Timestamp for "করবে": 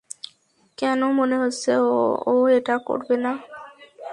2.87-3.15